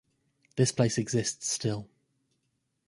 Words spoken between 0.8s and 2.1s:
exists still.